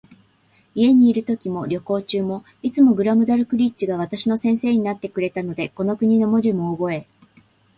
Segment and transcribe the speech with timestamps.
[0.73, 7.05] 家にいるときも、旅行中も、いつもグラムダルクリッチが私の先生になってくれたので、この国の文字もおぼえ、